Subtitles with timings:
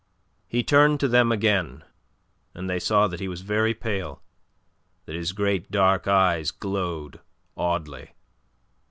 [0.47, 1.83] He turned to them again,
[2.55, 4.23] and they saw that he was very pale,
[5.05, 7.19] that his great dark eyes glowed
[7.55, 8.15] oddly.